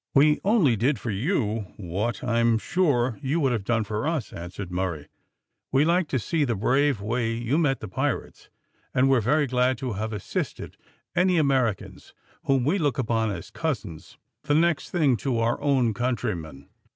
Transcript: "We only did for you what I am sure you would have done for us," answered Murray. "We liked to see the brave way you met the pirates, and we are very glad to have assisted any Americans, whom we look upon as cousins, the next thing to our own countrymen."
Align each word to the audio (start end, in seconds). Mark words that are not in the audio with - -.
"We 0.15 0.39
only 0.43 0.75
did 0.75 0.97
for 0.97 1.11
you 1.11 1.75
what 1.77 2.23
I 2.23 2.39
am 2.39 2.57
sure 2.57 3.19
you 3.21 3.39
would 3.41 3.51
have 3.51 3.63
done 3.63 3.83
for 3.83 4.07
us," 4.07 4.33
answered 4.33 4.71
Murray. 4.71 5.09
"We 5.71 5.85
liked 5.85 6.09
to 6.09 6.17
see 6.17 6.43
the 6.43 6.55
brave 6.55 7.01
way 7.01 7.33
you 7.33 7.59
met 7.59 7.81
the 7.81 7.87
pirates, 7.87 8.49
and 8.95 9.07
we 9.11 9.17
are 9.19 9.21
very 9.21 9.45
glad 9.45 9.77
to 9.77 9.93
have 9.93 10.11
assisted 10.11 10.75
any 11.15 11.37
Americans, 11.37 12.15
whom 12.45 12.65
we 12.65 12.79
look 12.79 12.97
upon 12.97 13.29
as 13.29 13.51
cousins, 13.51 14.17
the 14.45 14.55
next 14.55 14.89
thing 14.89 15.17
to 15.17 15.37
our 15.37 15.61
own 15.61 15.93
countrymen." 15.93 16.69